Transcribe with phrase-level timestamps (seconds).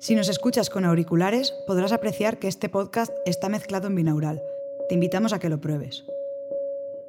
[0.00, 4.42] Si nos escuchas con auriculares, podrás apreciar que este podcast está mezclado en binaural.
[4.88, 6.06] Te invitamos a que lo pruebes.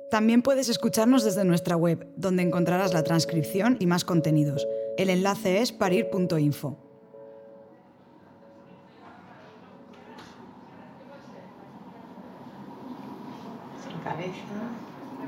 [0.10, 4.68] También puedes escucharnos desde nuestra web, donde encontrarás la transcripción y más contenidos.
[4.98, 6.76] El enlace es parir.info.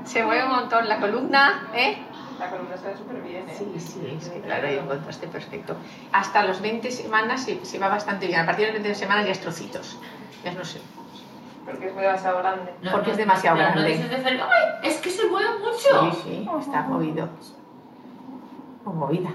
[0.04, 1.96] Se mueve un montón la columna, ¿eh?
[2.38, 3.54] La columna se ve súper bien, ¿eh?
[3.56, 5.76] Sí, sí, sí, claro, hay un contraste perfecto.
[6.12, 8.40] Hasta los 20 semanas se, se va bastante bien.
[8.40, 9.98] A partir de las 20 semanas ya es trocitos.
[10.44, 10.80] Ya no sé.
[11.64, 12.74] Porque es demasiado grande.
[12.92, 13.96] Porque es demasiado pero no grande.
[13.96, 14.38] dices de ¡ay!
[14.82, 16.12] Es que se mueve mucho.
[16.12, 17.28] Sí, sí, está movido.
[18.84, 19.30] O movida.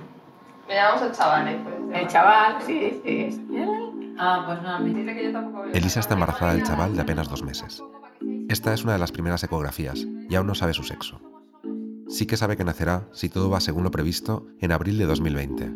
[0.68, 1.60] Le llamamos al chaval, ¿eh?
[1.64, 3.46] Pues, El chaval, sí, sí.
[4.20, 4.94] Ah, pues no, mí.
[4.94, 5.74] Dice que yo tampoco veo.
[5.74, 7.82] Elisa está embarazada del chaval de apenas dos meses.
[8.50, 11.20] Esta es una de las primeras ecografías y aún no sabe su sexo.
[12.10, 15.72] Sí que sabe que nacerá, si todo va según lo previsto, en abril de 2020.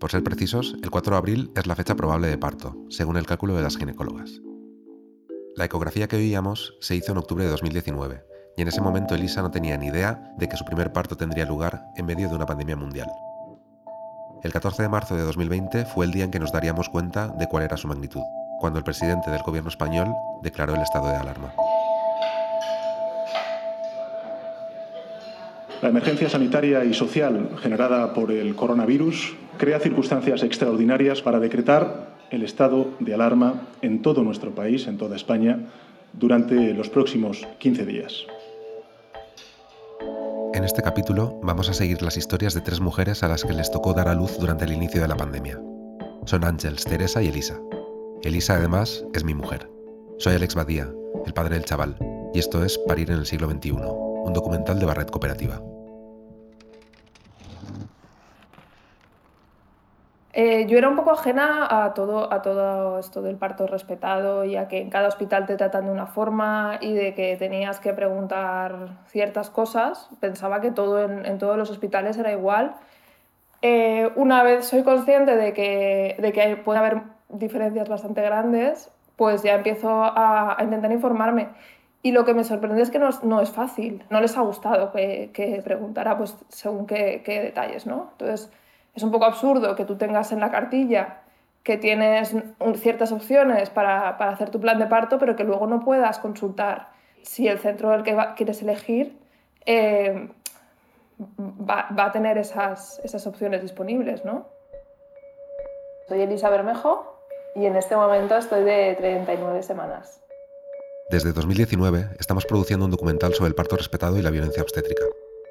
[0.00, 3.26] Por ser precisos, el 4 de abril es la fecha probable de parto, según el
[3.26, 4.42] cálculo de las ginecólogas.
[5.54, 8.24] La ecografía que veíamos se hizo en octubre de 2019,
[8.56, 11.46] y en ese momento Elisa no tenía ni idea de que su primer parto tendría
[11.46, 13.08] lugar en medio de una pandemia mundial.
[14.42, 17.46] El 14 de marzo de 2020 fue el día en que nos daríamos cuenta de
[17.46, 18.22] cuál era su magnitud,
[18.58, 21.52] cuando el presidente del gobierno español declaró el estado de alarma.
[25.82, 32.42] La emergencia sanitaria y social generada por el coronavirus crea circunstancias extraordinarias para decretar el
[32.42, 35.66] estado de alarma en todo nuestro país, en toda España,
[36.12, 38.26] durante los próximos 15 días.
[40.54, 43.70] En este capítulo vamos a seguir las historias de tres mujeres a las que les
[43.70, 45.60] tocó dar a luz durante el inicio de la pandemia.
[46.24, 47.60] Son Ángels, Teresa y Elisa.
[48.22, 49.68] Elisa además es mi mujer.
[50.18, 50.90] Soy Alex Badía,
[51.26, 51.98] el padre del chaval,
[52.32, 55.60] y esto es Parir en el siglo XXI, un documental de Barret Cooperativa.
[60.38, 64.56] Eh, yo era un poco ajena a todo, a todo esto del parto respetado y
[64.56, 67.94] a que en cada hospital te tratan de una forma y de que tenías que
[67.94, 70.10] preguntar ciertas cosas.
[70.20, 72.74] Pensaba que todo en, en todos los hospitales era igual.
[73.62, 79.42] Eh, una vez soy consciente de que, de que puede haber diferencias bastante grandes, pues
[79.42, 81.48] ya empiezo a, a intentar informarme.
[82.06, 84.04] Y lo que me sorprende es que no es, no es fácil.
[84.10, 88.10] No les ha gustado que, que preguntara pues, según qué, qué detalles, ¿no?
[88.12, 88.48] Entonces,
[88.94, 91.22] es un poco absurdo que tú tengas en la cartilla
[91.64, 92.32] que tienes
[92.76, 96.90] ciertas opciones para, para hacer tu plan de parto, pero que luego no puedas consultar
[97.22, 99.18] si el centro del que quieres elegir
[99.64, 100.28] eh,
[101.18, 104.46] va, va a tener esas, esas opciones disponibles, ¿no?
[106.06, 107.20] Soy Elisa Bermejo
[107.56, 110.22] y en este momento estoy de 39 semanas.
[111.08, 115.04] Desde 2019 estamos produciendo un documental sobre el parto respetado y la violencia obstétrica,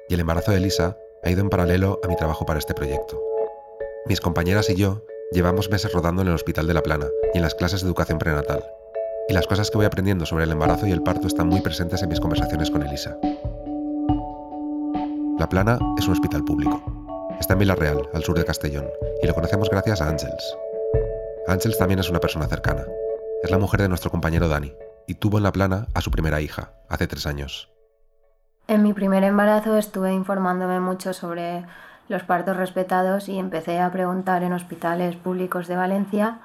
[0.06, 3.18] y el embarazo de Elisa ha ido en paralelo a mi trabajo para este proyecto.
[4.04, 5.02] Mis compañeras y yo
[5.32, 8.18] llevamos meses rodando en el Hospital de La Plana y en las clases de educación
[8.18, 8.62] prenatal,
[9.30, 12.02] y las cosas que voy aprendiendo sobre el embarazo y el parto están muy presentes
[12.02, 13.16] en mis conversaciones con Elisa.
[15.38, 16.82] La Plana es un hospital público.
[17.40, 18.90] Está en Villarreal, al sur de Castellón,
[19.22, 20.56] y lo conocemos gracias a Ángels.
[21.46, 22.84] Ángels también es una persona cercana.
[23.42, 24.74] Es la mujer de nuestro compañero Dani,
[25.06, 27.70] y tuvo en La Plana a su primera hija, hace tres años.
[28.68, 31.64] En mi primer embarazo estuve informándome mucho sobre
[32.08, 36.40] los partos respetados y empecé a preguntar en hospitales públicos de Valencia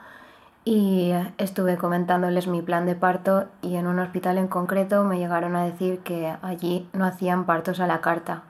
[0.64, 5.56] y estuve comentándoles mi plan de parto y en un hospital en concreto me llegaron
[5.56, 8.44] a decir que allí no hacían partos a la carta,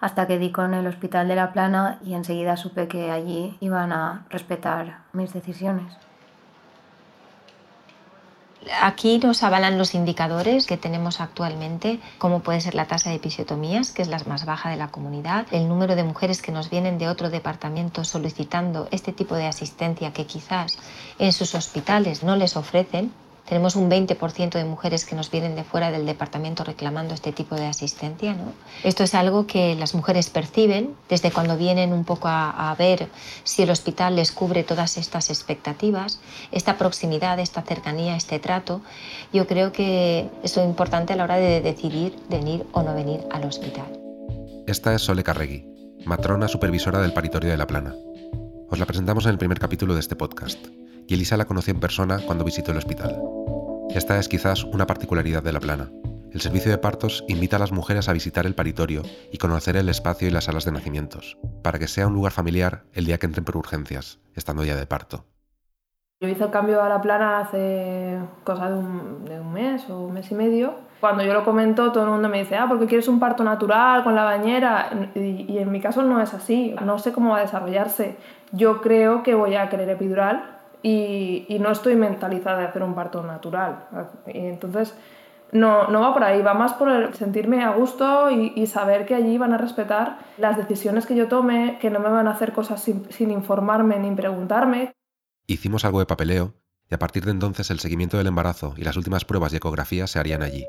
[0.00, 3.92] hasta que di con el hospital de La Plana y enseguida supe que allí iban
[3.92, 6.05] a respetar mis decisiones.
[8.82, 13.92] Aquí nos avalan los indicadores que tenemos actualmente, como puede ser la tasa de episiotomías,
[13.92, 16.98] que es la más baja de la comunidad, el número de mujeres que nos vienen
[16.98, 20.78] de otro departamento solicitando este tipo de asistencia que quizás
[21.18, 23.12] en sus hospitales no les ofrecen.
[23.48, 27.54] Tenemos un 20% de mujeres que nos vienen de fuera del departamento reclamando este tipo
[27.54, 28.34] de asistencia.
[28.34, 28.52] ¿no?
[28.82, 33.08] Esto es algo que las mujeres perciben desde cuando vienen un poco a, a ver
[33.44, 38.80] si el hospital les cubre todas estas expectativas, esta proximidad, esta cercanía, este trato.
[39.32, 43.20] Yo creo que es lo importante a la hora de decidir venir o no venir
[43.30, 44.00] al hospital.
[44.66, 45.64] Esta es Sole Carregui,
[46.04, 47.94] matrona supervisora del paritorio de La Plana.
[48.68, 50.58] Os la presentamos en el primer capítulo de este podcast,
[51.08, 53.20] y Elisa la conoció en persona cuando visitó el hospital.
[53.90, 55.90] Esta es quizás una particularidad de La Plana.
[56.32, 59.88] El servicio de partos invita a las mujeres a visitar el paritorio y conocer el
[59.88, 63.26] espacio y las salas de nacimientos, para que sea un lugar familiar el día que
[63.26, 65.24] entren por urgencias, estando ya de parto.
[66.20, 70.30] Yo hice el cambio a la plana hace cosa de un, mes o un mes
[70.30, 70.74] y medio.
[71.00, 74.02] Cuando yo lo comento, todo el mundo me dice, ah, porque quieres un parto natural
[74.02, 74.90] con la bañera.
[75.14, 78.16] Y en mi caso no es así, no sé cómo va a desarrollarse.
[78.52, 83.22] Yo creo que voy a querer epidural y, no estoy mentalizada de hacer un parto
[83.22, 83.88] natural.
[84.26, 84.94] Y entonces
[85.52, 89.14] no, no va por ahí, va más por sentirme a gusto y, y, saber que
[89.14, 92.52] allí van a respetar las decisiones que yo tome, que no me van a hacer
[92.52, 94.92] cosas sin, sin informarme ni preguntarme.
[95.46, 96.54] Hicimos algo de papeleo
[96.90, 100.10] y a partir de entonces el seguimiento del embarazo y las últimas pruebas y ecografías
[100.10, 100.64] se harían allí.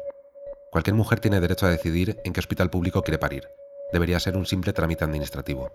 [0.72, 3.44] Cualquier mujer tiene derecho a decidir en qué hospital público quiere parir.
[3.94, 5.72] Debería ser un simple trámite administrativo.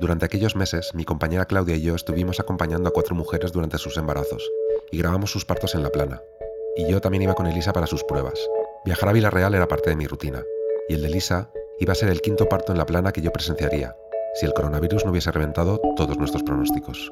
[0.00, 3.98] Durante aquellos meses, mi compañera Claudia y yo estuvimos acompañando a cuatro mujeres durante sus
[3.98, 4.50] embarazos
[4.90, 6.22] y grabamos sus partos en la plana.
[6.74, 8.40] Y yo también iba con Elisa para sus pruebas.
[8.86, 10.42] Viajar a Villarreal era parte de mi rutina,
[10.88, 11.50] y el de Elisa
[11.80, 13.94] iba a ser el quinto parto en la plana que yo presenciaría,
[14.36, 17.10] si el coronavirus no hubiese reventado todos nuestros pronósticos.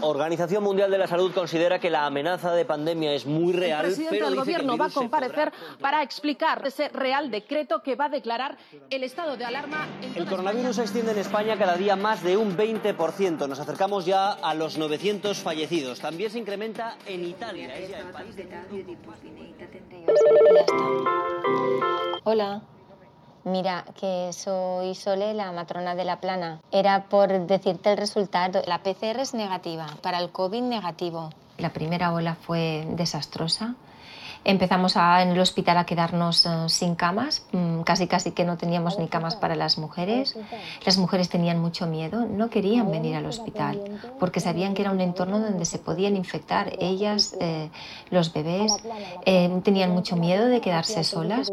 [0.00, 3.84] La Organización Mundial de la Salud considera que la amenaza de pandemia es muy real.
[3.84, 8.06] El presidente pero del gobierno va a comparecer para explicar ese real decreto que va
[8.06, 8.56] a declarar
[8.88, 12.38] el estado de alarma en El coronavirus se extiende en España cada día más de
[12.38, 13.46] un 20%.
[13.46, 16.00] Nos acercamos ya a los 900 fallecidos.
[16.00, 17.76] También se incrementa en Italia.
[17.76, 19.00] Es ya el país del mundo
[22.24, 22.62] Hola.
[23.44, 26.60] Mira, que soy Sole, la matrona de la plana.
[26.70, 28.62] Era por decirte el resultado.
[28.66, 31.30] La PCR es negativa, para el COVID negativo.
[31.58, 33.74] La primera ola fue desastrosa.
[34.42, 38.56] Empezamos a- en el hospital a quedarnos eh, sin camas, mm, casi casi que no
[38.56, 40.34] teníamos ni camas para las mujeres.
[40.86, 43.82] Las mujeres tenían mucho miedo, no querían venir al hospital
[44.18, 47.70] porque sabían que era un entorno donde se podían infectar ellas, eh,
[48.10, 48.72] los bebés.
[49.26, 51.52] Eh, tenían mucho miedo de quedarse solas.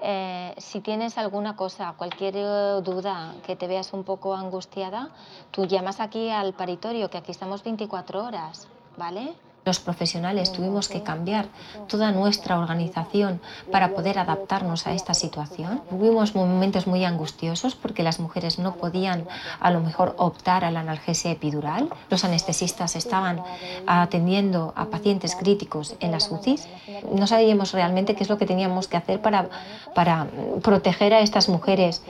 [0.00, 5.10] Eh, si tienes alguna cosa, cualquier eh, duda, que te veas un poco angustiada,
[5.50, 9.34] tú llamas aquí al paritorio, que aquí estamos 24 horas, ¿vale?
[9.68, 11.44] Los profesionales tuvimos que cambiar
[11.88, 13.38] toda nuestra organización
[13.70, 15.82] para poder adaptarnos a esta situación.
[15.90, 19.26] Tuvimos momentos muy angustiosos porque las mujeres no podían
[19.60, 21.90] a lo mejor optar a la analgesia epidural.
[22.08, 23.42] Los anestesistas estaban
[23.86, 26.66] atendiendo a pacientes críticos en las UCIs.
[27.12, 29.50] No sabíamos realmente qué es lo que teníamos que hacer para,
[29.94, 30.28] para
[30.62, 32.02] proteger a estas mujeres.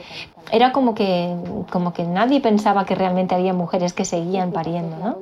[0.49, 1.35] Era como que,
[1.69, 5.17] como que nadie pensaba que realmente había mujeres que seguían pariendo, ¿no?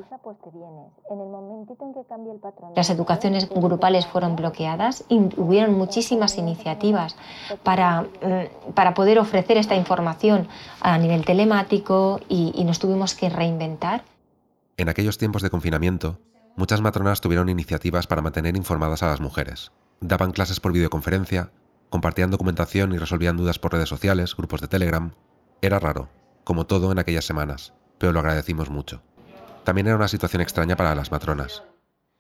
[2.76, 7.16] Las educaciones grupales fueron bloqueadas y hubieron muchísimas iniciativas
[7.64, 10.48] para, mm, para poder ofrecer esta información
[10.82, 14.04] a nivel telemático y, y nos tuvimos que reinventar.
[14.78, 16.20] En aquellos tiempos de confinamiento,
[16.56, 19.72] muchas matronas tuvieron iniciativas para mantener informadas a las mujeres.
[20.02, 21.52] Daban clases por videoconferencia,
[21.90, 25.14] compartían documentación y resolvían dudas por redes sociales, grupos de Telegram.
[25.62, 26.10] Era raro,
[26.44, 29.02] como todo en aquellas semanas, pero lo agradecimos mucho.
[29.64, 31.64] También era una situación extraña para las matronas.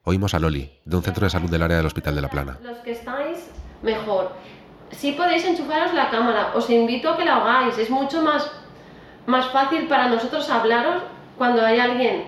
[0.09, 2.57] Oímos a Loli, de un centro de salud del área del Hospital de la Plana.
[2.63, 3.39] Los que estáis,
[3.83, 4.31] mejor.
[4.91, 7.77] Si podéis enchufaros la cámara, os invito a que la hagáis.
[7.77, 8.49] Es mucho más,
[9.25, 11.03] más fácil para nosotros hablaros
[11.37, 12.23] cuando hay alguien,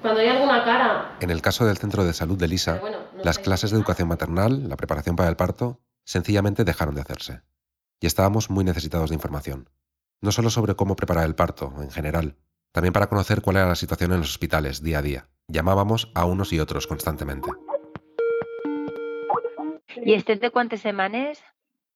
[0.00, 1.16] cuando hay alguna cara.
[1.18, 4.06] En el caso del centro de salud de Lisa, bueno, no las clases de educación
[4.06, 7.42] maternal, la preparación para el parto, sencillamente dejaron de hacerse.
[7.98, 9.70] Y estábamos muy necesitados de información.
[10.20, 12.36] No solo sobre cómo preparar el parto, en general,
[12.70, 15.28] también para conocer cuál era la situación en los hospitales día a día.
[15.48, 17.50] Llamábamos a unos y otros constantemente.
[20.04, 21.38] I estem de quantes setmanes?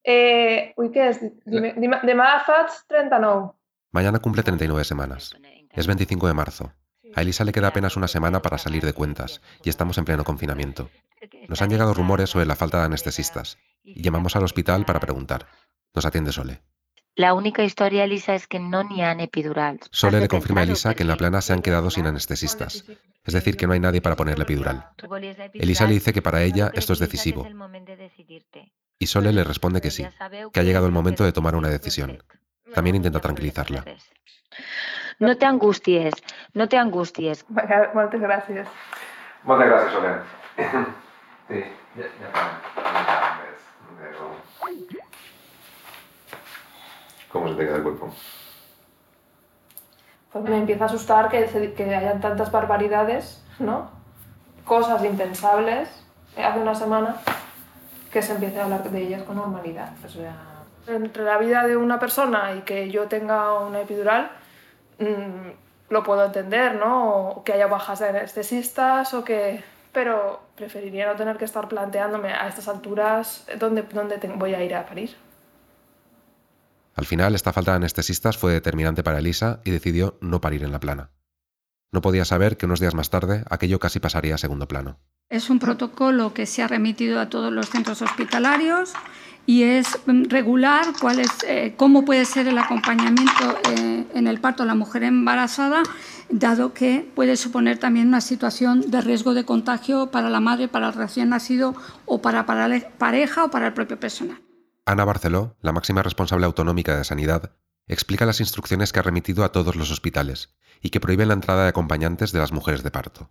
[0.04, 1.18] Eh, ui, què és?
[1.44, 3.50] Dime- dime- Demà faig 39.
[3.90, 5.34] Mañana cumple 39 semanas.
[5.72, 6.72] Es 25 de marzo.
[7.16, 10.24] A Elisa le queda apenas una semana para salir de cuentas y estamos en pleno
[10.24, 10.90] confinamiento.
[11.48, 15.46] Nos han llegado rumores sobre la falta de anestesistas y llamamos al hospital para preguntar.
[15.94, 16.60] Nos atiende Sole.
[17.16, 19.88] La única història, Elisa, és que no n'hi ha epidurals.
[19.90, 22.84] Sole le confirma a Elisa que en la plana se han quedado sin anestesistas,
[23.28, 24.88] es decir, que no hay nadie para ponerle epidural.
[25.52, 27.46] Elisa le dice que para ella esto es decisivo
[28.98, 30.06] y Sole le responde que sí,
[30.52, 32.22] que ha llegado el momento de tomar una decisión.
[32.74, 33.84] También intenta tranquilizarla.
[35.18, 36.14] No te angusties,
[36.54, 37.44] no te angusties.
[37.94, 38.66] Moltes gràcies.
[39.44, 40.12] Moltes gràcies, Sole.
[41.48, 41.64] Sí,
[41.96, 43.40] ya, ya para.
[47.30, 48.14] ¿Cómo se te queda el cuerpo?
[50.32, 53.90] Pues me empieza a asustar que, que hayan tantas barbaridades, ¿no?
[54.64, 55.88] Cosas impensables
[56.36, 57.16] hace una semana
[58.12, 59.90] que se empiece a hablar de ellas con normalidad.
[60.86, 64.30] Entre la vida de una persona y que yo tenga una epidural,
[64.98, 67.28] mm, lo puedo entender, ¿no?
[67.28, 69.62] O que haya bajas de anestesistas o que...
[69.92, 74.74] Pero preferiría no tener que estar planteándome a estas alturas dónde, dónde voy a ir
[74.74, 75.16] a parir.
[76.98, 80.72] Al final, esta falta de anestesistas fue determinante para Elisa y decidió no parir en
[80.72, 81.12] la plana.
[81.92, 84.98] No podía saber que unos días más tarde aquello casi pasaría a segundo plano.
[85.30, 88.94] Es un protocolo que se ha remitido a todos los centros hospitalarios
[89.46, 94.64] y es mm, regular cuál eh, cómo puede ser el acompañamiento eh, en el parto
[94.64, 95.84] de la mujer embarazada,
[96.30, 100.88] dado que puede suponer también una situación de riesgo de contagio para la madre, para
[100.88, 101.76] el recién nacido
[102.06, 104.40] o para, para pareja o para el propio personal.
[104.88, 107.52] Ana Barceló, la máxima responsable autonómica de Sanidad,
[107.88, 111.64] explica las instrucciones que ha remitido a todos los hospitales y que prohíben la entrada
[111.64, 113.30] de acompañantes de las mujeres de parto.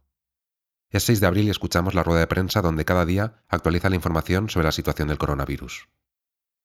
[0.92, 3.96] Es 6 de abril y escuchamos la rueda de prensa donde cada día actualiza la
[3.96, 5.90] información sobre la situación del coronavirus.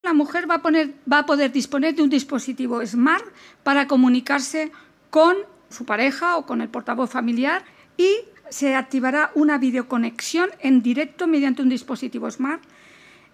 [0.03, 0.63] La mujer va a,
[1.11, 3.25] va a poder disponer de un dispositivo Smart
[3.63, 4.73] para comunicarse
[5.09, 5.37] con
[5.71, 7.65] su pareja o con el portavoz familiar
[7.97, 8.15] y
[8.51, 12.63] se activará una videoconexión en directo mediante un dispositivo Smart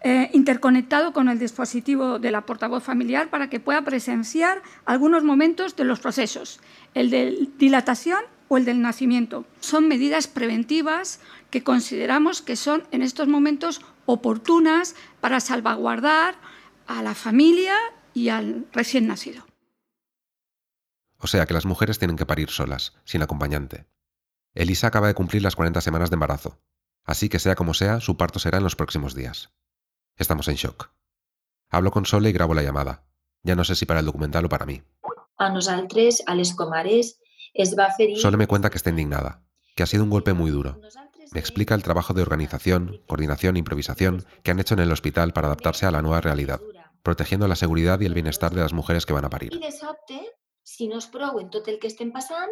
[0.02, 5.74] eh, interconectado con el dispositivo de la portavoz familiar para que pueda presenciar algunos momentos
[5.74, 6.60] de los procesos,
[6.94, 9.44] el de dilatación o el del nacimiento.
[9.60, 16.36] Son medidas preventivas que consideramos que son en estos momentos oportunas para salvaguardar
[16.86, 17.74] a la familia
[18.14, 19.46] y al recién nacido.
[21.18, 23.86] O sea que las mujeres tienen que parir solas, sin acompañante.
[24.54, 26.60] Elisa acaba de cumplir las 40 semanas de embarazo,
[27.04, 29.50] así que sea como sea, su parto será en los próximos días.
[30.18, 30.90] Estamos en shock.
[31.70, 33.04] Hablo con Sole y grabo la llamada.
[33.42, 34.82] Ya no sé si para el documental o para mí.
[35.38, 37.20] A nosaltres, a les comares,
[37.54, 38.18] es va ferir...
[38.18, 39.44] Sole me cuenta que está indignada,
[39.76, 40.80] que ha sido un golpe muy duro.
[41.32, 45.32] Me explica el trabajo de organización, coordinación e improvisación que han hecho en el hospital
[45.32, 46.60] para adaptarse a la nueva realidad
[47.02, 49.58] protegiendo la seguridad y el bienestar de las mujeres que van a parir.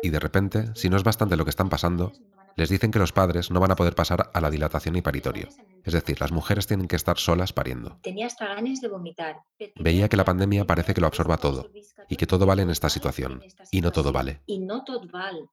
[0.03, 2.13] Y de repente, si no es bastante lo que están pasando,
[2.57, 5.49] les dicen que los padres no van a poder pasar a la dilatación y paritorio.
[5.85, 7.99] Es decir, las mujeres tienen que estar solas pariendo.
[8.03, 9.43] Tenía hasta ganas de vomitar.
[9.77, 11.71] Veía que la pandemia parece que lo absorba todo
[12.09, 13.43] y que todo vale en esta situación.
[13.71, 14.41] Y no todo vale.
[14.47, 15.51] Y no todo vale.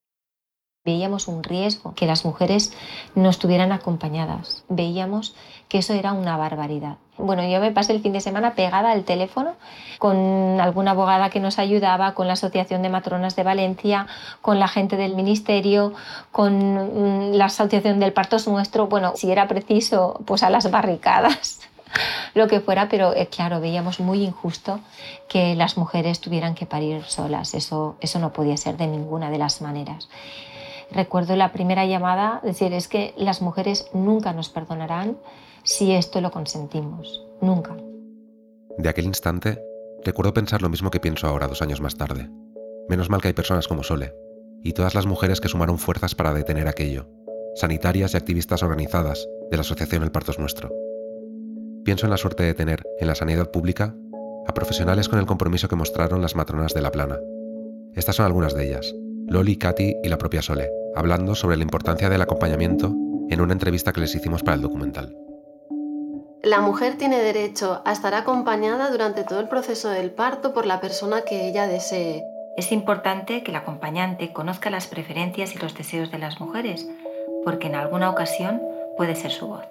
[0.86, 2.74] Veíamos un riesgo, que las mujeres
[3.16, 4.66] no estuvieran acompañadas.
[4.68, 5.36] Veíamos
[5.70, 6.98] que eso era una barbaridad.
[7.18, 9.54] Bueno, yo me pasé el fin de semana pegada al teléfono
[10.00, 14.08] con alguna abogada que nos ayudaba, con la Asociación de Matronas de Valencia,
[14.42, 15.94] con la gente del Ministerio,
[16.32, 18.88] con mm, la Asociación del Parto Nuestro.
[18.88, 21.62] Bueno, si era preciso, pues a las barricadas
[22.34, 24.80] lo que fuera, pero eh, claro, veíamos muy injusto
[25.28, 27.54] que las mujeres tuvieran que parir solas.
[27.54, 30.10] Eso, eso no podía ser de ninguna de las maneras.
[30.92, 35.18] Recuerdo la primera llamada, decir, es que las mujeres nunca nos perdonarán
[35.64, 37.26] si esto lo consentimos.
[37.42, 37.76] Nunca.
[38.78, 39.62] De aquel instante,
[40.04, 42.30] recuerdo pensar lo mismo que pienso ahora, dos años más tarde.
[42.90, 44.14] Menos mal que hay personas como Sole,
[44.64, 47.08] y todas las mujeres que sumaron fuerzas para detener aquello,
[47.56, 50.72] sanitarias y activistas organizadas de la Asociación El Parto es Nuestro.
[51.86, 53.96] Pienso en la suerte de tener, en la sanidad pública,
[54.48, 57.20] a profesionales con el compromiso que mostraron las matronas de La Plana.
[57.94, 58.94] Estas son algunas de ellas,
[59.28, 62.94] Loli, Katy y la propia Sole, hablando sobre la importancia del acompañamiento
[63.30, 65.16] en una entrevista que les hicimos para el documental.
[66.44, 70.82] La mujer tiene derecho a estar acompañada durante todo el proceso del parto por la
[70.82, 72.22] persona que ella desee.
[72.58, 76.86] Es importante que el acompañante conozca las preferencias y los deseos de las mujeres,
[77.46, 78.62] porque en alguna ocasión
[78.98, 79.64] puede ser su voz.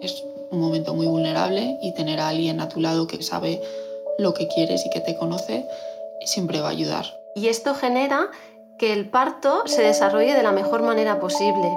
[0.00, 0.20] Es
[0.50, 3.62] un momento muy vulnerable y tener a alguien a tu lado que sabe
[4.18, 5.64] lo que quieres y que te conoce
[6.24, 7.04] siempre va a ayudar.
[7.36, 8.30] Y esto genera
[8.78, 11.70] que el parto se desarrolle de la mejor manera posible.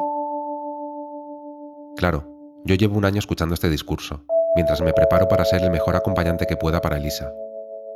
[1.95, 2.36] Claro,
[2.67, 6.45] yo llevo un año escuchando este discurso, mientras me preparo para ser el mejor acompañante
[6.45, 7.31] que pueda para Elisa.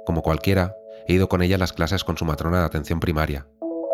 [0.06, 3.46] Como cualquiera, he ido con ella a las clases con su matrona de atención primaria.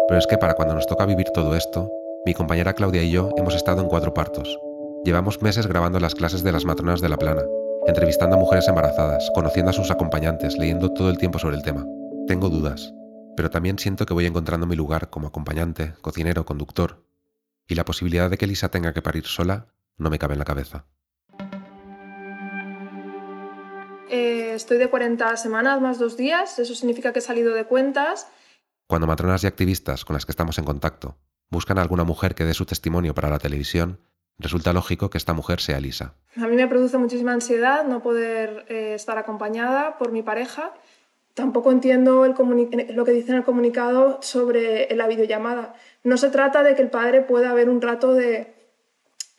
[0.08, 1.92] Pero es que para cuando nos toca vivir todo esto,
[2.28, 4.60] mi compañera Claudia y yo hemos estado en cuatro partos.
[5.04, 7.42] Llevamos meses grabando las clases de las matronas de la plana,
[7.88, 11.88] entrevistando a mujeres embarazadas, conociendo a sus acompañantes, leyendo todo el tiempo sobre el tema.
[12.28, 12.94] Tengo dudas,
[13.36, 17.04] pero también siento que voy encontrando mi lugar como acompañante, cocinero, conductor,
[17.68, 20.46] y la posibilidad de que Elisa tenga que parir sola no me cabe en la
[20.46, 20.86] cabeza.
[24.10, 28.28] Eh, estoy de 40 semanas más dos días, eso significa que he salido de cuentas.
[28.88, 31.18] Cuando matronas y activistas con las que estamos en contacto
[31.50, 34.00] buscan a alguna mujer que dé su testimonio para la televisión,
[34.38, 36.14] resulta lógico que esta mujer sea Elisa.
[36.36, 40.74] A mí me produce muchísima ansiedad no poder eh, estar acompañada por mi pareja
[41.38, 45.76] Tampoco entiendo lo que dice en el comunicado sobre la videollamada.
[46.04, 48.56] No se trata de que el padre pueda ver un rato de,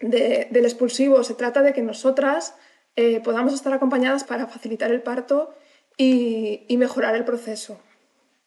[0.00, 2.55] del expulsivo, se trata de que nosotras
[2.97, 5.55] eh, podamos estar acompañadas para facilitar el parto
[5.97, 7.81] y, mejorar el proceso.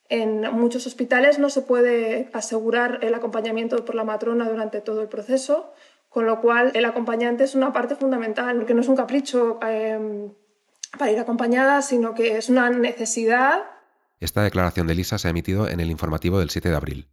[0.10, 5.08] En muchos hospitales no se puede asegurar el acompañamiento por la matrona durante todo el
[5.08, 5.74] proceso,
[6.10, 10.30] con lo cual el acompañante es una parte fundamental, que no es un capricho eh,
[10.98, 13.64] para ir acompañada, sino que es una necesidad.
[14.20, 17.08] Esta declaración de Lisa se ha emitido en el informativo del 7 de abril.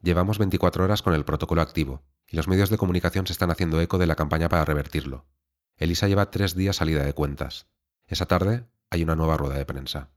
[0.00, 3.80] Llevamos 24 horas con el protocolo activo y los medios de comunicación se están haciendo
[3.80, 5.26] eco de la campaña para revertirlo.
[5.76, 7.66] Elisa lleva tres días salida de cuentas.
[8.06, 10.10] Esa tarde hay una nueva rueda de prensa.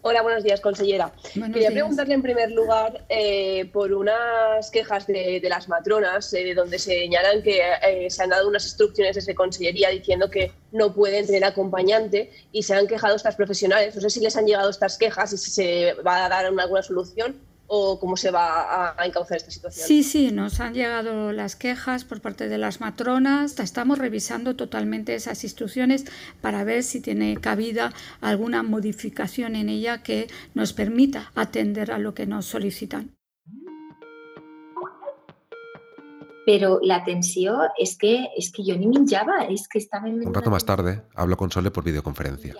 [0.00, 1.12] Hola, buenos días, consellera.
[1.52, 7.42] Quería preguntarle en primer lugar eh, por unas quejas de, las matronas, eh, donde señalan
[7.42, 12.30] que eh, se han dado unas instrucciones desde Consellería diciendo que no pueden tener acompañante
[12.52, 13.96] y se han quejado estas profesionales.
[13.96, 16.82] No sé si les han llegado estas quejas y si se va a dar alguna
[16.82, 19.86] solución o cómo se va a, encauzar esta situación?
[19.86, 23.58] Sí, sí, nos han llegado las quejas por parte de las matronas.
[23.58, 26.04] Estamos revisando totalmente esas instrucciones
[26.40, 32.14] para ver si tiene cabida alguna modificación en ella que nos permita atender a lo
[32.14, 33.12] que nos solicitan.
[36.44, 40.24] Pero la tensión es que, es que yo ni minjaba, es que estaba en...
[40.24, 42.54] Un rato más tarde hablo con Sole por videoconferencia.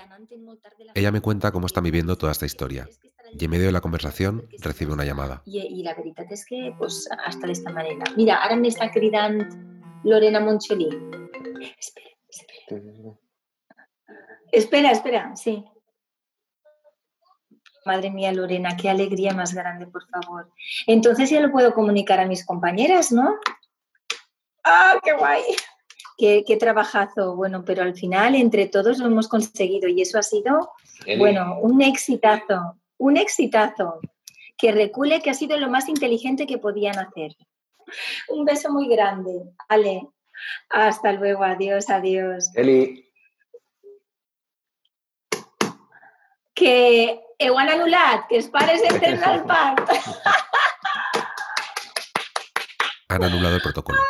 [0.93, 2.89] Ella me cuenta cómo está viviendo toda esta historia
[3.33, 5.43] y en medio de la conversación recibe una llamada.
[5.45, 8.05] Y, la verdad es que pues, hasta de esta manera.
[8.17, 9.45] Mira, ahora me está gritando
[10.05, 10.89] Lorena Moncholí.
[11.79, 13.19] Espera, espera.
[14.53, 15.65] Espera, espera, sí.
[17.85, 20.51] Madre mía, Lorena, qué alegría más grande, por favor.
[20.87, 23.37] Entonces ya lo puedo comunicar a mis compañeras, ¿no?
[24.65, 25.43] ¡Ah, qué guay!
[26.19, 27.37] Qué, qué, trabajazo.
[27.37, 30.71] Bueno, pero al final entre todos lo hemos conseguido y eso ha sido,
[31.19, 34.01] bueno, un exitazo un exitazo,
[34.57, 37.37] que recule que ha sido lo más inteligente que podían hacer.
[38.29, 39.43] Un beso muy grande.
[39.69, 40.09] Ale,
[40.71, 42.51] hasta luego, adiós, adiós.
[42.55, 43.05] Eli.
[46.55, 49.91] Que igual anulat, que es pares entren al parc.
[53.09, 54.01] Han anulado el protocolo.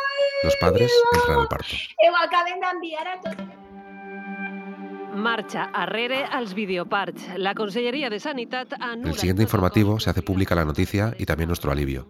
[0.43, 1.75] Los padres entran al parto.
[1.97, 3.56] Eu acaben d'enviar a tots...
[5.17, 7.37] Marcha arrere als videoparts.
[7.37, 11.47] La Consellería de Sanidad En el siguiente informativo se hace pública la noticia y también
[11.47, 12.05] nuestro alivio.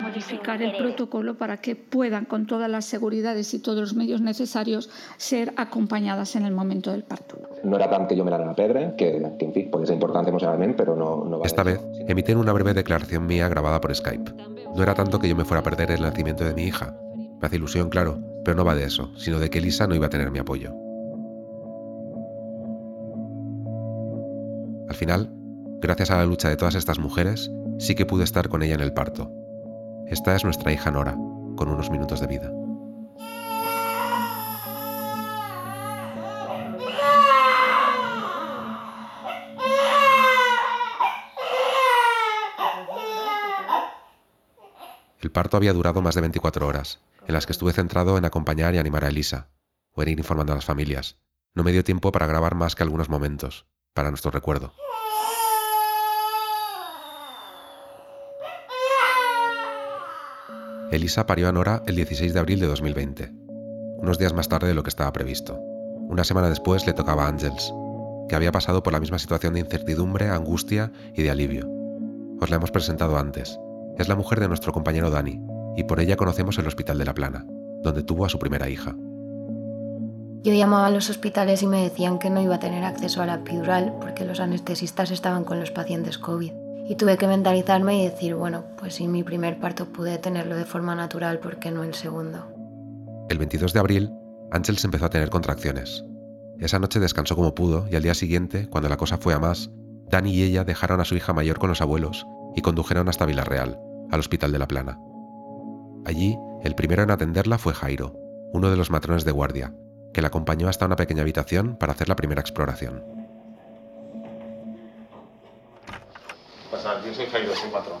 [0.00, 4.88] Modificar el protocolo para que puedan, con todas las seguridades y todos los medios necesarios,
[5.18, 7.36] ser acompañadas en el momento del parto.
[7.62, 9.94] No era tan que yo me la a pedre, que, que en fin, puede ser
[9.94, 14.32] importante emocionalmente, pero no, no Esta vez emiten una breve declaración mía grabada por Skype.
[14.74, 16.96] No era tanto que yo me fuera a perder el nacimiento de mi hija.
[17.40, 20.06] Me hace ilusión, claro, pero no va de eso, sino de que Elisa no iba
[20.06, 20.72] a tener mi apoyo.
[24.88, 25.30] Al final,
[25.80, 28.80] gracias a la lucha de todas estas mujeres, sí que pude estar con ella en
[28.80, 29.32] el parto.
[30.08, 31.16] Esta es nuestra hija Nora,
[31.56, 32.52] con unos minutos de vida.
[45.20, 48.74] El parto había durado más de 24 horas, en las que estuve centrado en acompañar
[48.74, 49.48] y animar a Elisa,
[49.92, 51.16] o en ir informando a las familias.
[51.54, 54.72] No me dio tiempo para grabar más que algunos momentos, para nuestro recuerdo.
[60.90, 63.32] Elisa parió a Nora el 16 de abril de 2020,
[63.98, 65.58] unos días más tarde de lo que estaba previsto.
[65.58, 67.72] Una semana después le tocaba a Ángels,
[68.28, 71.68] que había pasado por la misma situación de incertidumbre, angustia y de alivio.
[72.40, 73.58] Os la hemos presentado antes.
[73.96, 75.40] Es la mujer de nuestro compañero Dani,
[75.76, 77.46] y por ella conocemos el Hospital de la Plana,
[77.82, 78.94] donde tuvo a su primera hija.
[80.44, 83.26] Yo llamaba a los hospitales y me decían que no iba a tener acceso a
[83.26, 86.52] la epidural porque los anestesistas estaban con los pacientes COVID.
[86.86, 90.66] Y tuve que mentalizarme y decir, bueno, pues si mi primer parto pude tenerlo de
[90.66, 92.46] forma natural, ¿por qué no el segundo?
[93.30, 94.12] El 22 de abril,
[94.50, 96.04] Ángel empezó a tener contracciones.
[96.60, 99.70] Esa noche descansó como pudo y al día siguiente, cuando la cosa fue a más,
[100.10, 103.80] Dani y ella dejaron a su hija mayor con los abuelos y condujeron hasta Villarreal,
[104.10, 105.00] al Hospital de la Plana.
[106.04, 108.12] Allí, el primero en atenderla fue Jairo,
[108.52, 109.72] uno de los matrones de guardia,
[110.14, 113.02] que la acompañó hasta una pequeña habitación para hacer la primera exploración.
[116.70, 117.98] Pasa, yo soy Jairo, soy patrón.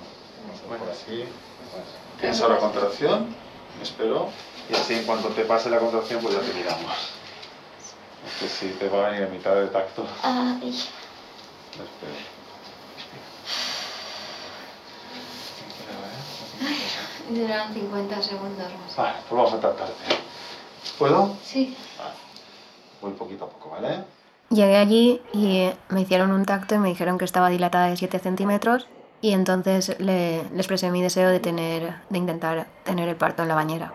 [0.68, 1.24] Por así.
[2.20, 3.34] Tienes ahora contracción,
[3.82, 4.30] espero,
[4.70, 7.10] y así en cuanto te pase la contracción, pues ya te miramos.
[8.26, 10.06] Es que si te va a venir a mitad de tacto.
[10.22, 10.70] Ay.
[11.72, 12.34] Espero.
[17.28, 18.96] Duran 50 segundos más.
[18.96, 20.33] Vale, pues vamos a tratarte.
[20.98, 21.36] ¿Puedo?
[21.42, 21.76] Sí.
[23.02, 24.04] Muy poquito a poco, ¿vale?
[24.50, 28.18] Llegué allí y me hicieron un tacto y me dijeron que estaba dilatada de 7
[28.18, 28.86] centímetros
[29.20, 33.48] y entonces le, les expresé mi deseo de, tener, de intentar tener el parto en
[33.48, 33.92] la bañera.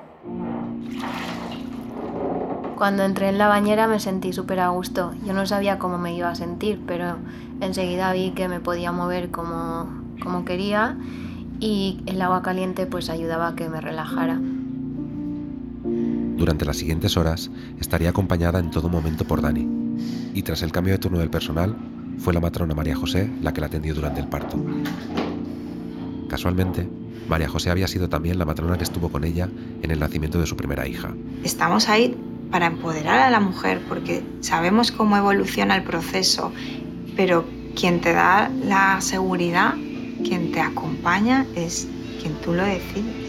[2.75, 5.13] Cuando entré en la bañera me sentí súper a gusto.
[5.25, 7.17] Yo no sabía cómo me iba a sentir, pero
[7.61, 9.87] enseguida vi que me podía mover como,
[10.23, 10.97] como quería
[11.59, 14.39] y el agua caliente pues ayudaba a que me relajara.
[16.39, 19.67] Durante las siguientes horas estaría acompañada en todo momento por Dani,
[20.33, 21.75] y tras el cambio de turno del personal,
[22.17, 24.57] fue la matrona María José la que la atendió durante el parto.
[26.29, 26.87] Casualmente,
[27.27, 29.49] María José había sido también la matrona que estuvo con ella
[29.81, 31.13] en el nacimiento de su primera hija.
[31.43, 32.15] Estamos ahí
[32.51, 36.53] para empoderar a la mujer porque sabemos cómo evoluciona el proceso,
[37.17, 37.43] pero
[37.75, 39.73] quien te da la seguridad,
[40.23, 41.87] quien te acompaña es
[42.21, 43.27] quien tú lo decides.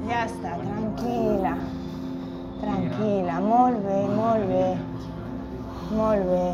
[0.06, 1.56] Ya está, tranquila.
[2.60, 4.76] Tranquila, molt bé, molt bé.
[5.96, 6.46] Molt bé.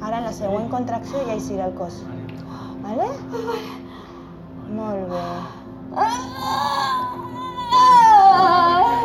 [0.00, 2.00] Ara en la següent contracció ja hi serà el cos.
[2.86, 3.10] Vale?
[4.80, 5.24] Molt bé.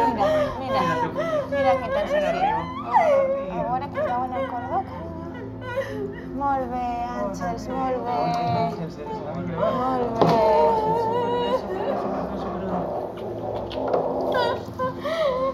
[0.07, 0.29] Mira,
[0.61, 0.83] mira,
[1.51, 4.94] mira que tal se A veure que veuen el cordó.
[5.75, 6.87] Molt bé,
[7.19, 8.15] Àngels, molt bé.
[9.59, 10.35] Molt bé.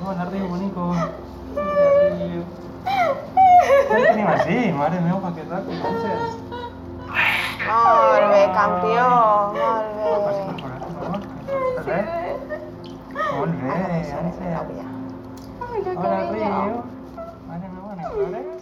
[0.04, 0.84] Bona, riu, bonico.
[2.20, 2.44] Riu.
[2.86, 6.34] Ja el tenim així, mare meva, que ràpid, Àngels.
[7.66, 9.08] Molt bé, campió,
[9.58, 10.10] molt bé.
[11.88, 12.08] Res?
[13.32, 13.74] Molt bé.
[15.96, 16.74] Hola, riu.
[17.48, 18.62] Mare meva, no plores?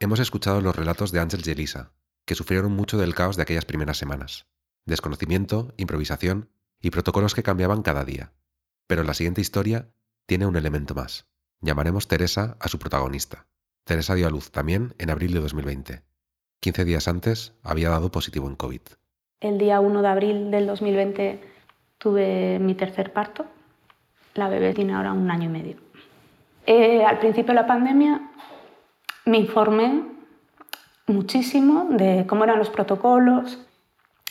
[0.00, 1.90] Hemos escuchado los relatos de Ángel y Elisa,
[2.24, 4.46] que sufrieron mucho del caos de aquellas primeras semanas.
[4.86, 8.32] Desconocimiento, improvisación y protocolos que cambiaban cada día.
[8.86, 9.88] Pero la siguiente historia
[10.26, 11.26] tiene un elemento más.
[11.60, 13.48] Llamaremos Teresa a su protagonista.
[13.82, 16.02] Teresa dio a luz también en abril de 2020.
[16.60, 18.82] 15 días antes había dado positivo en COVID.
[19.40, 21.40] El día 1 de abril del 2020
[21.98, 23.46] tuve mi tercer parto.
[24.34, 25.76] La bebé tiene ahora un año y medio.
[26.66, 28.30] Eh, al principio de la pandemia
[29.28, 30.04] me informé
[31.06, 33.58] muchísimo de cómo eran los protocolos.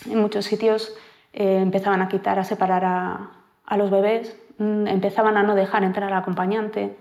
[0.06, 0.94] En muchos sitios
[1.34, 3.32] eh, empezaban a quitar, a separar a,
[3.64, 6.98] a los bebés, mm, empezaban a no dejar entrar al acompañante.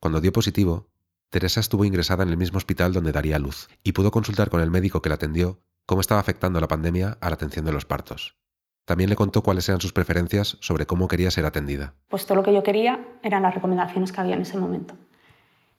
[0.00, 0.86] Cuando dio positivo,
[1.30, 4.70] Teresa estuvo ingresada en el mismo hospital donde daría luz y pudo consultar con el
[4.70, 8.36] médico que la atendió cómo estaba afectando la pandemia a la atención de los partos.
[8.84, 11.94] También le contó cuáles eran sus preferencias sobre cómo quería ser atendida.
[12.08, 14.94] Pues todo lo que yo quería eran las recomendaciones que había en ese momento.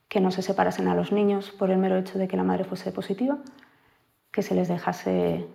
[0.10, 2.66] Que no se separasen a los niños por el mero hecho de que la madre
[2.66, 3.38] fuese positiva,
[4.32, 5.48] que se les dejase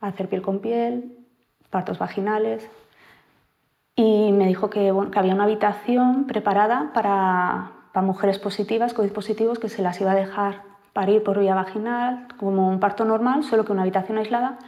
[0.00, 1.16] hacer piel con piel,
[1.70, 2.68] partos vaginales.
[3.94, 9.70] Y me dijo que, había una habitación preparada para, para mujeres positivas, COVID positivos, que
[9.70, 13.72] se las iba a dejar parir por vía vaginal, como un parto normal, solo que
[13.72, 14.58] una habitación aislada.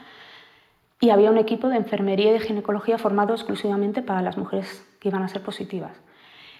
[1.00, 5.08] Y había un equipo de enfermería y de ginecología formado exclusivamente para las mujeres que
[5.08, 5.92] iban a ser positivas.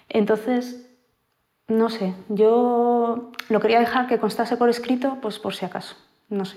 [0.09, 0.88] Entonces,
[1.69, 5.97] no sé, yo lo quería dejar que constase por escrito, pues por si acaso,
[6.29, 6.57] no sé.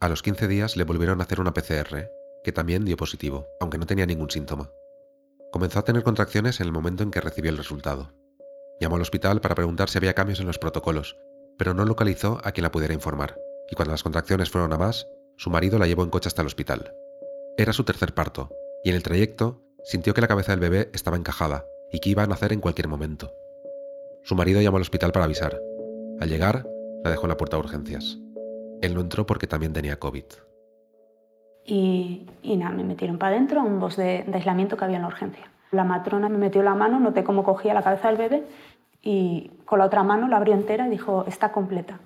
[0.00, 2.10] A los 15 días le volvieron a hacer una PCR,
[2.44, 4.70] que también dio positivo, aunque no tenía ningún síntoma.
[5.52, 8.12] Comenzó a tener contracciones en el momento en que recibió el resultado.
[8.80, 11.16] Llamó al hospital para preguntar si había cambios en los protocolos,
[11.56, 13.36] pero no localizó a quien la pudiera informar,
[13.70, 16.46] y cuando las contracciones fueron a más, su marido la llevó en coche hasta el
[16.46, 16.92] hospital.
[17.56, 18.50] Era su tercer parto,
[18.82, 22.24] y en el trayecto sintió que la cabeza del bebé estaba encajada y que iba
[22.24, 23.32] a nacer en cualquier momento.
[24.22, 25.58] Su marido llamó al hospital para avisar.
[26.20, 26.66] Al llegar,
[27.04, 28.18] la dejó en la puerta de urgencias.
[28.82, 30.24] Él no entró porque también tenía COVID.
[31.64, 35.02] Y, y nada, me metieron para adentro a un de, de aislamiento que había en
[35.02, 35.50] la urgencia.
[35.70, 38.44] La matrona me metió la mano, noté cómo cogía la cabeza del bebé
[39.02, 42.00] y con la otra mano la abrió entera y dijo, está completa.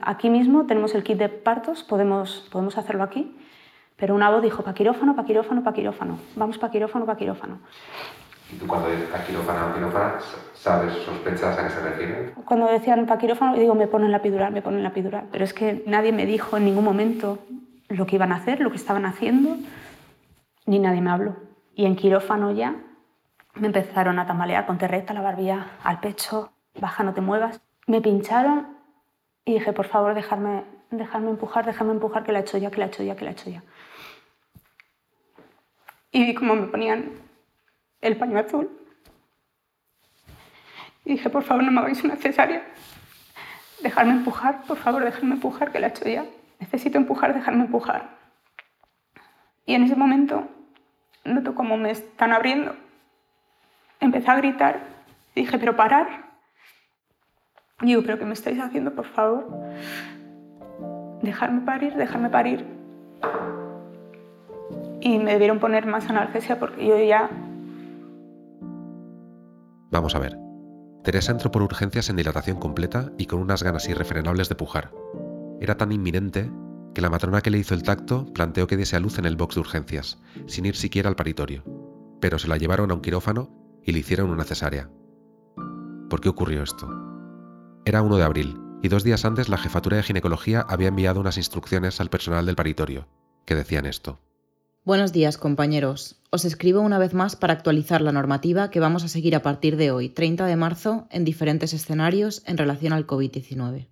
[0.00, 3.36] Aquí mismo tenemos el kit de partos, podemos, podemos hacerlo aquí,
[3.96, 7.60] pero una voz dijo, pa quirófano, pa quirófano, pa quirófano, vamos pa quirófano, pa quirófano.
[8.54, 10.14] ¿Y tú cuando dices pa quirófano, quirófano,
[10.54, 12.34] sabes, sospechas a qué se refiere?
[12.44, 15.26] Cuando decían pa quirófano, digo, me ponen la epidural, me ponen la epidural.
[15.32, 17.38] Pero es que nadie me dijo en ningún momento
[17.88, 19.56] lo que iban a hacer, lo que estaban haciendo,
[20.66, 21.36] ni nadie me habló.
[21.74, 22.76] Y en quirófano ya
[23.54, 27.60] me empezaron a tambalear, ponte recta, la barbilla al pecho, baja, no te muevas.
[27.88, 28.68] Me pincharon
[29.44, 30.62] y dije, por favor, dejarme,
[30.92, 33.24] dejarme empujar, dejarme empujar, que la he hecho ya, que la he hecho ya, que
[33.24, 33.64] la he hecho ya.
[36.12, 37.23] Y vi cómo me ponían
[38.04, 38.70] el paño azul.
[41.04, 42.64] Y dije, por favor, no me hagáis una cesárea.
[43.82, 46.24] Dejarme empujar, por favor, dejarme empujar, que la he hecho ya.
[46.60, 48.16] Necesito empujar, dejarme empujar.
[49.66, 50.48] Y en ese momento
[51.24, 52.76] noto cómo me están abriendo.
[54.00, 54.80] Empecé a gritar
[55.34, 56.24] y dije, pero parar,
[57.80, 59.46] Digo, pero ¿qué me estáis haciendo, por favor?
[61.22, 62.64] Dejarme parir, dejarme parir.
[65.00, 67.28] Y me debieron poner más analgesia porque yo ya...
[69.94, 70.36] Vamos a ver.
[71.04, 74.90] Teresa entró por urgencias en dilatación completa y con unas ganas irrefrenables de pujar.
[75.60, 76.50] Era tan inminente
[76.96, 79.36] que la matrona que le hizo el tacto planteó que diese a luz en el
[79.36, 81.62] box de urgencias, sin ir siquiera al paritorio.
[82.20, 83.50] Pero se la llevaron a un quirófano
[83.84, 84.90] y le hicieron una cesárea.
[86.10, 86.88] ¿Por qué ocurrió esto?
[87.84, 91.36] Era 1 de abril, y dos días antes la jefatura de ginecología había enviado unas
[91.36, 93.06] instrucciones al personal del paritorio,
[93.44, 94.18] que decían esto.
[94.84, 96.20] Buenos días, compañeros.
[96.34, 99.76] Os escribo una vez más para actualizar la normativa que vamos a seguir a partir
[99.76, 103.86] de hoy, 30 de marzo, en diferentes escenarios en relación al COVID-19.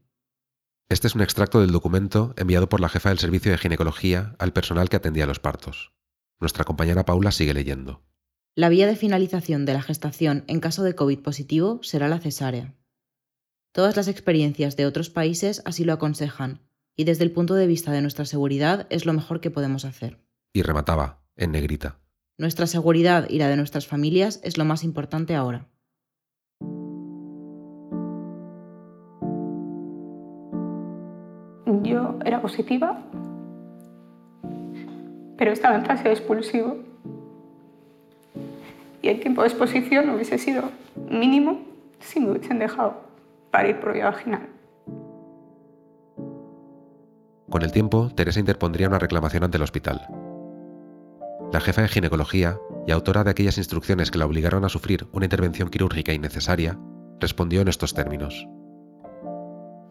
[0.88, 4.52] Este es un extracto del documento enviado por la jefa del servicio de ginecología al
[4.52, 5.92] personal que atendía los partos.
[6.40, 8.02] Nuestra compañera Paula sigue leyendo.
[8.56, 12.74] La vía de finalización de la gestación en caso de COVID positivo será la cesárea.
[13.70, 16.60] Todas las experiencias de otros países así lo aconsejan,
[16.96, 20.18] y desde el punto de vista de nuestra seguridad es lo mejor que podemos hacer.
[20.52, 22.01] Y remataba, en negrita.
[22.42, 25.68] Nuestra seguridad y la de nuestras familias es lo más importante ahora.
[31.84, 33.00] Yo era positiva,
[35.38, 36.78] pero estaba en fase de expulsivo.
[39.02, 40.64] Y el tiempo de exposición hubiese sido
[41.08, 41.60] mínimo
[42.00, 43.02] si me hubiesen dejado
[43.52, 44.48] parir por vía vaginal.
[47.48, 50.21] Con el tiempo, Teresa interpondría una reclamación ante el hospital.
[51.52, 55.26] La jefa de ginecología y autora de aquellas instrucciones que la obligaron a sufrir una
[55.26, 56.78] intervención quirúrgica innecesaria,
[57.20, 58.48] respondió en estos términos.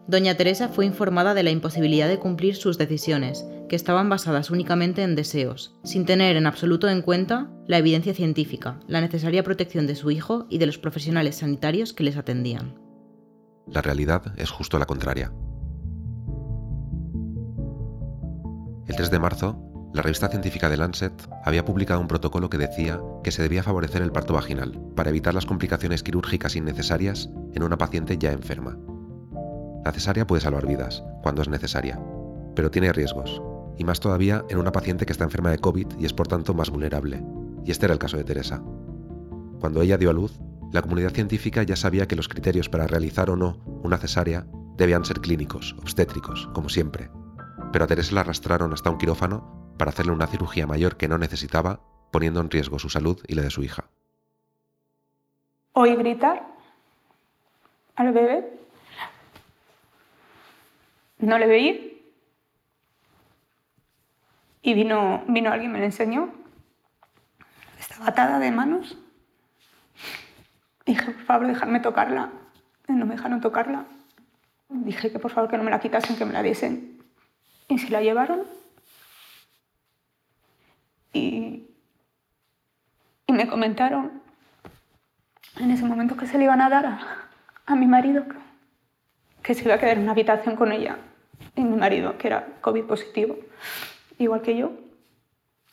[0.08, 5.04] Doña Teresa fue informada de la imposibilidad de cumplir sus decisiones, que estaban basadas únicamente
[5.04, 9.94] en deseos, sin tener en absoluto en cuenta la evidencia científica, la necesaria protección de
[9.94, 12.74] su hijo y de los profesionales sanitarios que les atendían.
[13.68, 15.32] La realidad es justo la contraria.
[18.88, 21.12] El 3 de marzo, la revista científica de Lancet
[21.44, 25.34] había publicado un protocolo que decía que se debía favorecer el parto vaginal para evitar
[25.34, 28.78] las complicaciones quirúrgicas innecesarias en una paciente ya enferma.
[29.84, 32.00] La cesárea puede salvar vidas, cuando es necesaria,
[32.56, 33.42] pero tiene riesgos,
[33.76, 36.54] y más todavía en una paciente que está enferma de COVID y es por tanto
[36.54, 37.22] más vulnerable,
[37.64, 38.62] y este era el caso de Teresa.
[39.60, 40.40] Cuando ella dio a luz,
[40.72, 44.46] la comunidad científica ya sabía que los criterios para realizar o no una cesárea
[44.78, 47.10] debían ser clínicos, obstétricos, como siempre,
[47.72, 51.18] pero a Teresa la arrastraron hasta un quirófano para hacerle una cirugía mayor que no
[51.18, 51.80] necesitaba,
[52.12, 53.86] poniendo en riesgo su salud y la de su hija.
[55.72, 56.46] Oí gritar
[57.96, 58.48] al bebé
[61.18, 61.80] no le veía.
[64.62, 66.32] Y vino, vino alguien, me lo enseñó.
[67.80, 68.96] Estaba atada de manos.
[70.86, 72.30] Dije, por favor, dejadme tocarla.
[72.86, 73.86] No me dejaron tocarla.
[74.68, 77.02] Dije que por favor que no me la quitasen, que me la diesen.
[77.66, 78.61] Y se la llevaron.
[81.12, 81.68] Y,
[83.26, 84.22] y me comentaron
[85.60, 87.00] en ese momento que se le iban a dar a,
[87.66, 88.24] a mi marido,
[89.42, 90.98] que se iba a quedar en una habitación con ella
[91.54, 93.36] y mi marido, que era COVID positivo,
[94.18, 94.72] igual que yo.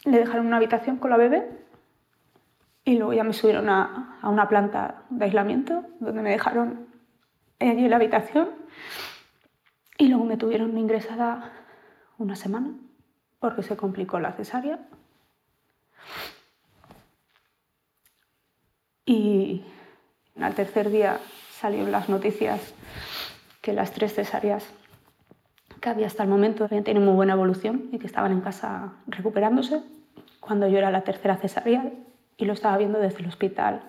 [0.06, 1.48] Le dejaron una habitación con la bebé
[2.86, 6.88] y luego ya me subieron a, a una planta de aislamiento donde me dejaron
[7.60, 8.50] allí en la habitación
[9.98, 11.52] y luego me tuvieron ingresada
[12.18, 12.74] una semana
[13.40, 14.80] porque se complicó la cesárea.
[19.06, 19.64] Y
[20.40, 21.20] al tercer día
[21.52, 22.62] salieron las noticias
[23.62, 24.66] que las tres cesáreas
[25.82, 28.94] que había hasta el momento habían tenido muy buena evolución y que estaban en casa
[29.08, 29.82] recuperándose,
[30.40, 31.92] cuando yo era la tercera cesárea
[32.38, 33.84] y lo estaba viendo desde el hospital.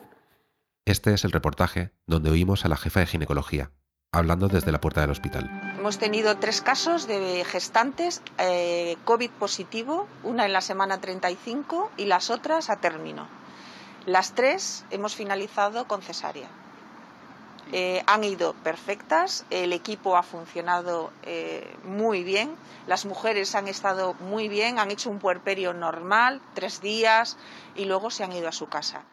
[0.87, 3.70] Este es el reportaje donde oímos a la jefa de ginecología,
[4.12, 5.69] hablando desde la puerta del hospital.
[5.80, 12.04] Hemos tenido tres casos de gestantes eh, COVID positivo, una en la semana 35 y
[12.04, 13.26] las otras a término.
[14.04, 16.50] Las tres hemos finalizado con cesárea.
[17.72, 24.12] Eh, han ido perfectas, el equipo ha funcionado eh, muy bien, las mujeres han estado
[24.20, 27.38] muy bien, han hecho un puerperio normal, tres días,
[27.74, 29.06] y luego se han ido a su casa.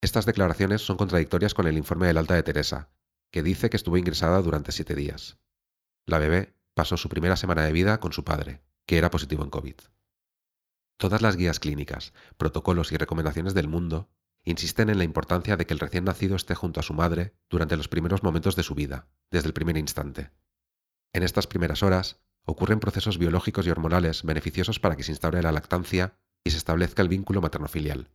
[0.00, 2.88] Estas declaraciones son contradictorias con el informe del alta de Teresa,
[3.30, 5.36] que dice que estuvo ingresada durante siete días.
[6.10, 9.50] La bebé pasó su primera semana de vida con su padre, que era positivo en
[9.50, 9.76] COVID.
[10.96, 14.10] Todas las guías clínicas, protocolos y recomendaciones del mundo
[14.42, 17.76] insisten en la importancia de que el recién nacido esté junto a su madre durante
[17.76, 20.32] los primeros momentos de su vida, desde el primer instante.
[21.12, 25.52] En estas primeras horas ocurren procesos biológicos y hormonales beneficiosos para que se instaure la
[25.52, 28.10] lactancia y se establezca el vínculo maternofilial.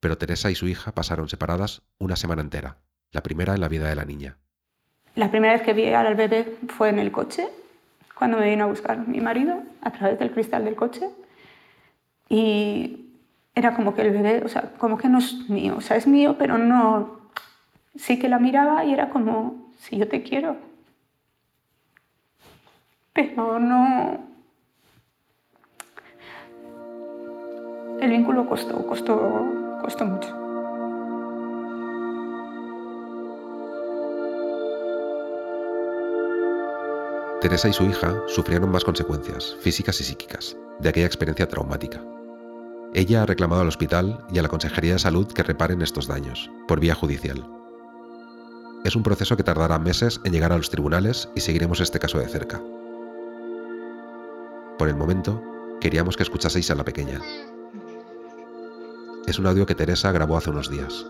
[0.00, 3.88] Pero Teresa y su hija pasaron separadas una semana entera, la primera en la vida
[3.88, 4.40] de la niña.
[5.18, 7.48] La primera vez que vi al bebé fue en el coche,
[8.16, 11.10] cuando me vino a buscar mi marido a través del cristal del coche.
[12.28, 13.06] Y
[13.52, 16.06] era como que el bebé, o sea, como que no es mío, o sea, es
[16.06, 17.18] mío, pero no.
[17.96, 20.56] Sí que la miraba y era como, si yo te quiero.
[23.12, 24.20] Pero no.
[28.00, 30.47] El vínculo costó, costó, costó mucho.
[37.40, 42.02] Teresa y su hija sufrieron más consecuencias, físicas y psíquicas, de aquella experiencia traumática.
[42.94, 46.50] Ella ha reclamado al hospital y a la Consejería de Salud que reparen estos daños,
[46.66, 47.48] por vía judicial.
[48.84, 52.18] Es un proceso que tardará meses en llegar a los tribunales y seguiremos este caso
[52.18, 52.60] de cerca.
[54.76, 55.40] Por el momento,
[55.80, 57.20] queríamos que escuchaseis a la pequeña.
[59.28, 61.06] Es un audio que Teresa grabó hace unos días.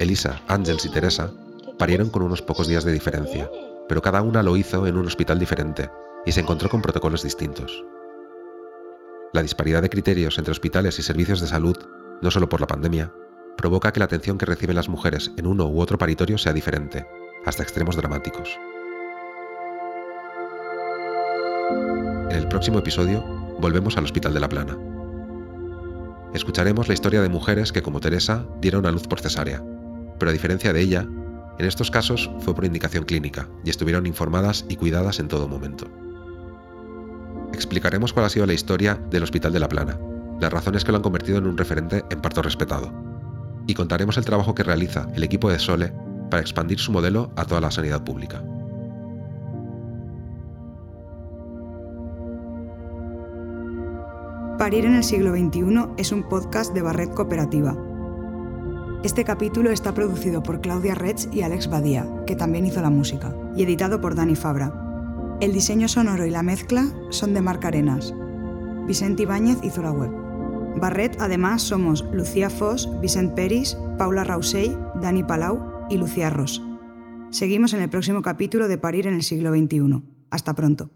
[0.00, 1.30] Elisa, Ángels y Teresa
[1.78, 3.50] parieron con unos pocos días de diferencia,
[3.86, 5.90] pero cada una lo hizo en un hospital diferente
[6.24, 7.84] y se encontró con protocolos distintos.
[9.34, 11.76] La disparidad de criterios entre hospitales y servicios de salud,
[12.22, 13.12] no solo por la pandemia,
[13.58, 17.06] provoca que la atención que reciben las mujeres en uno u otro paritorio sea diferente,
[17.44, 18.58] hasta extremos dramáticos.
[22.30, 23.22] En el próximo episodio
[23.60, 24.78] volvemos al Hospital de la Plana.
[26.32, 29.62] Escucharemos la historia de mujeres que, como Teresa, dieron a luz por cesárea,
[30.20, 31.08] pero a diferencia de ella,
[31.58, 35.86] en estos casos fue por indicación clínica y estuvieron informadas y cuidadas en todo momento.
[37.52, 39.98] Explicaremos cuál ha sido la historia del Hospital de la Plana,
[40.40, 42.92] las razones que lo han convertido en un referente en parto respetado,
[43.66, 45.92] y contaremos el trabajo que realiza el equipo de Sole
[46.30, 48.42] para expandir su modelo a toda la sanidad pública.
[54.58, 57.89] Parir en el siglo XXI es un podcast de Barret Cooperativa
[59.02, 63.34] este capítulo está producido por Claudia Retz y Alex Badía, que también hizo la música,
[63.56, 64.74] y editado por Dani Fabra.
[65.40, 68.14] El diseño sonoro y la mezcla son de Marc Arenas.
[68.86, 70.10] Vicente Ibáñez hizo la web.
[70.76, 76.62] Barret, además, somos Lucía Foss, Vicente Peris, Paula Rausey, Dani Palau y Lucía Ross.
[77.30, 80.02] Seguimos en el próximo capítulo de Parir en el siglo XXI.
[80.30, 80.90] Hasta pronto.